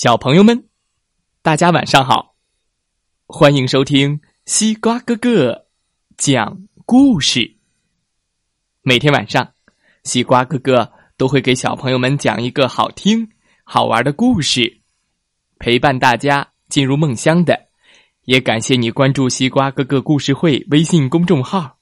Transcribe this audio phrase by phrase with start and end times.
[0.00, 0.68] 小朋友们，
[1.42, 2.36] 大家晚上好！
[3.26, 5.66] 欢迎收听西瓜哥哥
[6.16, 7.56] 讲故事。
[8.82, 9.54] 每天晚上，
[10.04, 13.28] 西瓜哥哥都会给小朋友们讲一个好听、
[13.64, 14.82] 好玩的故事，
[15.58, 17.66] 陪伴大家进入梦乡的。
[18.22, 21.80] 也感谢你关注西瓜哥哥故事会微信公众号。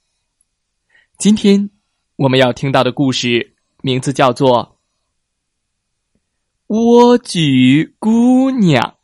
[1.19, 1.69] 今天
[2.17, 4.76] 我们要听到的故事名字叫做。
[6.69, 8.99] 莴苣姑娘，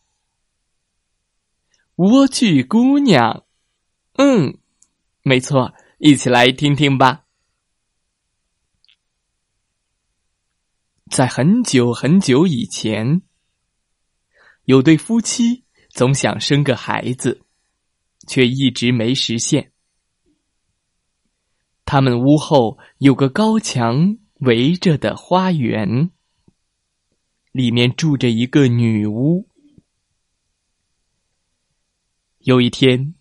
[1.94, 3.44] 莴苣姑娘，
[4.14, 4.58] 嗯，
[5.22, 7.24] 没错，一起来听听吧。
[11.08, 13.22] 在很久很久以前，
[14.64, 17.42] 有对夫妻总想生个孩子，
[18.26, 19.70] 却一直没实现。
[21.84, 26.10] 他们屋后有个高墙围着的花园。
[27.52, 29.46] 里面住着一个女巫。
[32.38, 33.14] 有一天，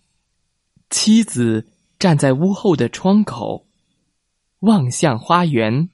[0.90, 3.68] 妻子站在屋后的窗口，
[4.60, 5.90] 望向花园，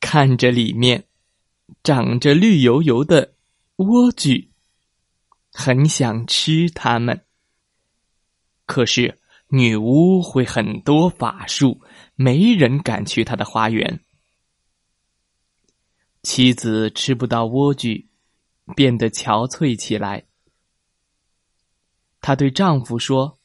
[0.00, 1.04] 看着里面
[1.82, 3.34] 长着绿油油的
[3.76, 4.48] 莴苣，
[5.52, 7.24] 很想吃它们。
[8.64, 9.18] 可是
[9.48, 11.80] 女巫会很多法术，
[12.14, 14.00] 没人敢去她的花园。
[16.28, 18.04] 妻子吃不到莴苣，
[18.74, 20.26] 变得憔悴起来。
[22.20, 23.38] 她对丈夫说：“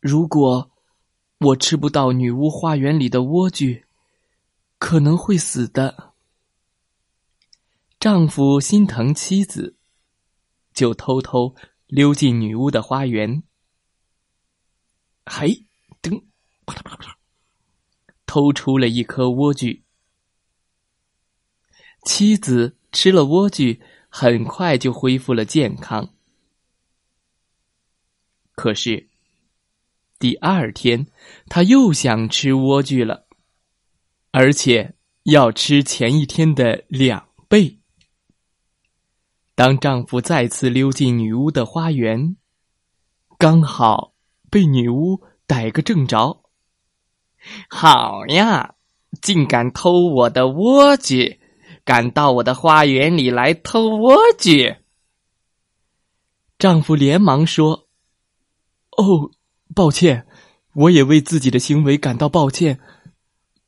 [0.00, 0.70] 如果
[1.38, 3.84] 我吃不到女巫花园里的莴苣，
[4.78, 6.12] 可能会死的。”
[7.98, 9.78] 丈夫心疼妻子，
[10.74, 13.42] 就偷偷溜进女巫的花园。
[15.24, 15.64] 嘿，
[16.02, 16.22] 噔，
[16.66, 17.18] 啪啦啪啦啪，
[18.26, 19.80] 偷出了一颗莴苣。
[22.02, 26.14] 妻子吃了莴苣，很快就恢复了健康。
[28.52, 29.08] 可是，
[30.18, 31.06] 第二天，
[31.48, 33.26] 她又想吃莴苣了，
[34.32, 34.94] 而且
[35.24, 37.78] 要吃前一天的两倍。
[39.54, 42.36] 当丈夫再次溜进女巫的花园，
[43.38, 44.14] 刚好
[44.50, 46.42] 被女巫逮个正着。
[47.68, 48.74] 好呀，
[49.20, 51.39] 竟敢偷我的莴苣！
[51.84, 54.78] 敢到我的花园里来偷莴苣？
[56.58, 57.88] 丈夫连忙说
[58.96, 59.30] ：“哦，
[59.74, 60.26] 抱歉，
[60.74, 62.78] 我也为自己的行为感到抱歉。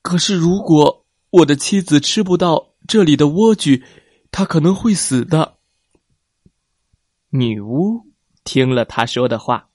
[0.03, 3.83] 可是，如果我的妻子吃不到这里的莴苣，
[4.31, 5.57] 她可能会死的。”
[7.31, 8.07] 女巫
[8.45, 9.71] 听了他说的话：“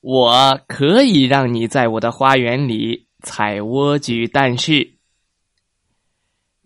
[0.00, 4.95] 我可以让你在我的花园里采莴苣，但是……”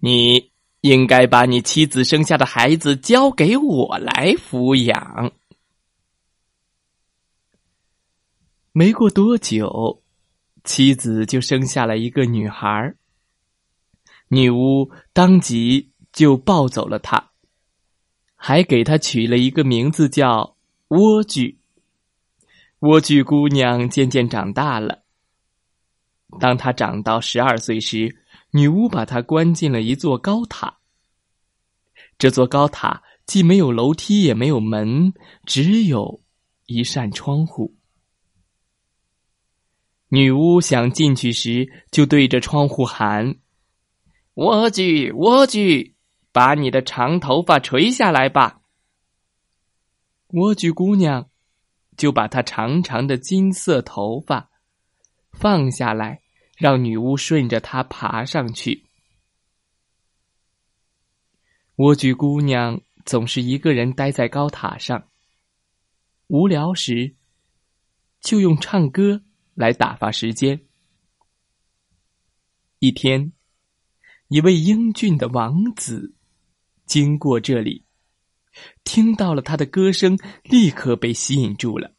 [0.00, 0.50] 你
[0.80, 5.32] 应该把你妻子生下的孩子交给我来抚养。
[8.72, 10.02] 没过多久，
[10.64, 12.94] 妻子就生下了一个女孩。
[14.28, 17.32] 女巫当即就抱走了她，
[18.36, 20.56] 还给她取了一个名字叫
[20.88, 21.56] 莴苣。
[22.78, 25.02] 莴苣姑娘渐渐长大了。
[26.38, 28.16] 当她长到十二岁时，
[28.52, 30.78] 女巫把她关进了一座高塔。
[32.18, 35.14] 这座高塔既没有楼梯，也没有门，
[35.46, 36.22] 只有
[36.66, 37.76] 一扇窗户。
[40.08, 43.36] 女巫想进去时，就对着窗户喊
[44.34, 45.94] ：“莴苣，莴苣，
[46.32, 48.60] 把你的长头发垂下来吧。”
[50.28, 51.30] 莴苣姑娘
[51.96, 54.50] 就把她长长的金色头发
[55.32, 56.20] 放下来。
[56.60, 58.84] 让女巫顺着它爬上去。
[61.76, 65.08] 莴苣姑娘总是一个人待在高塔上，
[66.26, 67.14] 无聊时
[68.20, 69.22] 就用唱歌
[69.54, 70.60] 来打发时间。
[72.78, 73.32] 一天，
[74.28, 76.14] 一位英俊的王子
[76.84, 77.86] 经过这里，
[78.84, 81.94] 听到了他的歌声，立刻被吸引住了。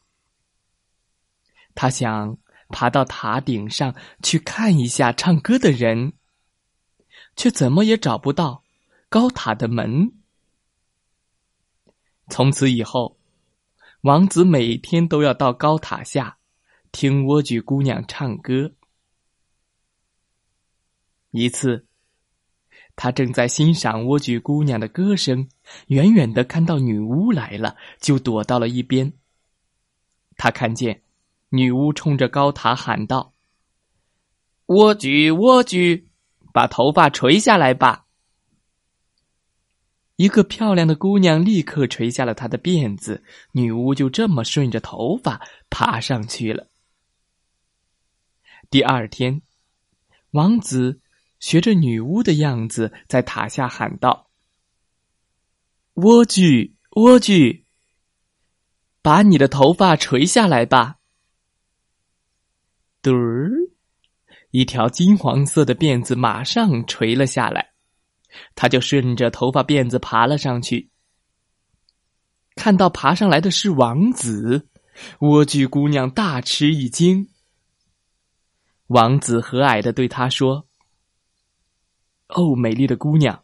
[1.74, 2.38] 他想。
[2.72, 6.14] 爬到塔顶上去看一下唱歌的人，
[7.36, 8.64] 却怎么也找不到
[9.08, 10.12] 高塔的门。
[12.28, 13.16] 从此以后，
[14.00, 16.38] 王子每天都要到高塔下
[16.90, 18.72] 听莴苣姑娘唱歌。
[21.30, 21.86] 一次，
[22.96, 25.48] 他正在欣赏莴苣姑娘的歌声，
[25.86, 29.12] 远远的看到女巫来了，就躲到了一边。
[30.36, 31.02] 他看见。
[31.54, 33.34] 女巫冲着高塔喊道
[34.64, 36.04] ：“莴苣，莴苣，
[36.50, 38.06] 把头发垂下来吧。”
[40.16, 43.22] 一个漂亮的姑娘立刻垂下了她的辫子，
[43.52, 46.68] 女巫就这么顺着头发爬上去了。
[48.70, 49.42] 第二天，
[50.30, 51.02] 王子
[51.38, 54.30] 学着女巫的样子在塔下喊道
[55.96, 57.64] ：“莴苣，莴苣，
[59.02, 60.96] 把你的头发垂下来吧。”
[63.02, 63.50] 嘟儿，
[64.52, 67.72] 一条金黄色的辫子马上垂了下来。
[68.54, 70.88] 他就顺着头发辫子爬了上去，
[72.54, 74.68] 看到爬上来的是王子，
[75.18, 77.28] 莴苣姑娘大吃一惊。
[78.86, 80.66] 王子和蔼的对她说
[82.28, 83.42] ：“哦，美丽的姑娘，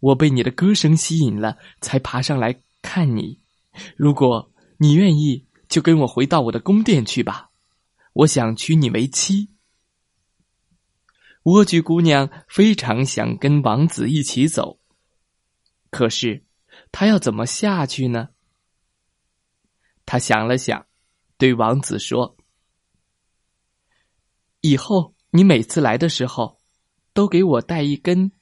[0.00, 3.40] 我被你的歌声吸引了，才爬上来看你。
[3.96, 7.50] 如果你愿意，就跟我回到我的宫殿去吧，
[8.14, 9.50] 我想娶你为妻。”
[11.44, 14.80] 莴苣姑娘非常想跟王子一起走，
[15.90, 16.42] 可是
[16.90, 18.30] 她要怎么下去呢？
[20.06, 20.86] 她想了想，
[21.36, 22.36] 对王子说
[24.62, 26.58] ：“以后你每次来的时候，
[27.12, 28.32] 都给我带一根，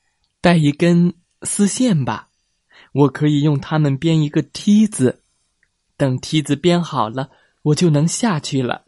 [0.40, 2.30] 带一根丝线吧，
[2.92, 5.24] 我可以用它们编一个梯子。
[5.96, 7.30] 等梯子编好了，
[7.62, 8.86] 我就能下去了。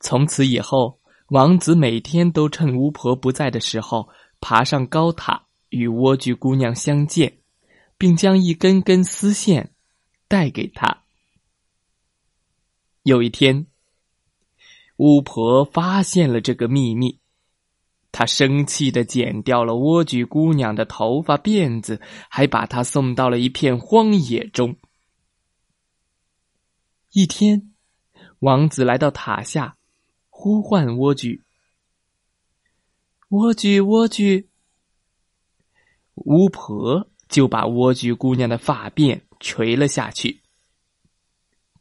[0.00, 0.98] 从此以后。”
[1.30, 4.08] 王子每天都趁巫婆不在的时候，
[4.40, 7.38] 爬上高塔与莴苣姑娘相见，
[7.96, 9.72] 并将一根根丝线
[10.26, 11.04] 带给她。
[13.04, 13.68] 有一天，
[14.96, 17.20] 巫婆发现了这个秘密，
[18.10, 24.74] 她生气的剪掉了莴苣姑娘的头发辫子，还把她送到了一片荒野中。
[27.12, 27.70] 一天，
[28.40, 29.76] 王子来到塔下。
[30.42, 31.42] 呼唤莴苣，
[33.28, 34.46] 莴苣，莴苣。
[36.14, 40.40] 巫婆就把莴苣姑娘的发辫垂了下去。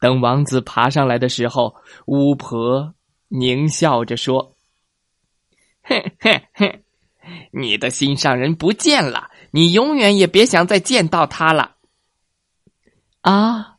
[0.01, 1.73] 等王子爬上来的时候，
[2.05, 2.93] 巫婆
[3.29, 4.57] 狞笑着说
[5.83, 6.83] ：“哼哼哼，
[7.53, 11.77] 你的心上人不见了，你永远也别想再见到他了。”
[13.23, 13.77] 啊！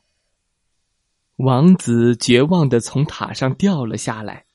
[1.35, 4.47] 王子绝望的从塔上掉了下来。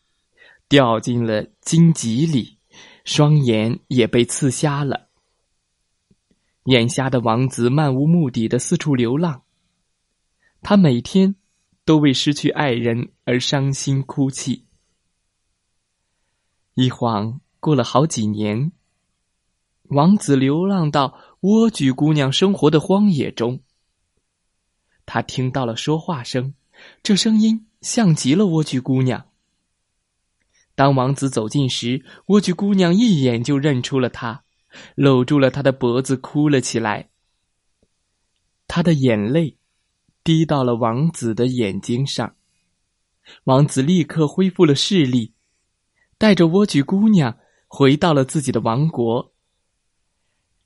[0.68, 2.58] 掉进了荆棘里，
[3.04, 5.08] 双眼也被刺瞎了。
[6.64, 9.42] 眼瞎的王子漫无目的的四处流浪，
[10.62, 11.36] 他每天
[11.84, 14.64] 都为失去爱人而伤心哭泣。
[16.74, 18.72] 一晃过了好几年，
[19.84, 23.60] 王子流浪到莴苣姑娘生活的荒野中，
[25.06, 26.54] 他听到了说话声，
[27.04, 29.28] 这声音像极了莴苣姑娘。
[30.76, 34.44] 当王子走近时，莴苣姑娘一眼就认出了他，
[34.94, 37.08] 搂住了他的脖子，哭了起来。
[38.68, 39.56] 他的眼泪
[40.22, 42.36] 滴到了王子的眼睛上，
[43.44, 45.32] 王子立刻恢复了视力，
[46.18, 47.38] 带着莴苣姑娘
[47.68, 49.32] 回到了自己的王国。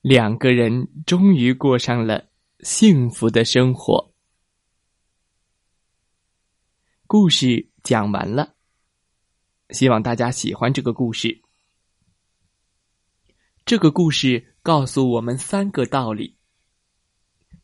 [0.01, 2.31] 两个人终于过上了
[2.61, 4.13] 幸福的生活。
[7.07, 8.57] 故事讲完了。
[9.73, 11.41] 希望大家喜欢这个故事。
[13.65, 16.37] 这个故事告诉我们三个道理：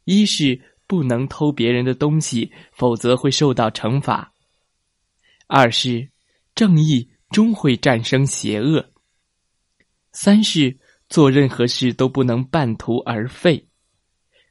[0.04, 4.32] 一是不能偷别人的东西，否则会受到惩罚；
[5.48, 6.08] 二是
[6.54, 8.80] 正义终会战胜邪恶；
[10.12, 10.78] 三是
[11.08, 13.68] 做任何事都不能半途而废。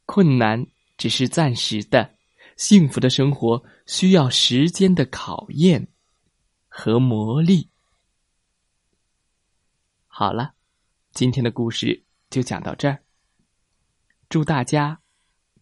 [0.06, 2.16] 困难只是暂时的，
[2.58, 5.88] 幸福的生活需要时间的考验。
[6.78, 7.70] 和魔力。
[10.08, 10.56] 好了，
[11.14, 13.02] 今天的故事就讲到这儿。
[14.28, 15.00] 祝大家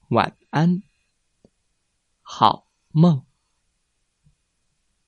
[0.09, 0.81] 晚安，
[2.23, 3.23] 好梦。